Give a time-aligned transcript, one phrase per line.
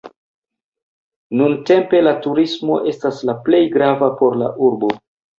[1.41, 4.91] Nuntempe la turismo estas la plej grava por la urbo.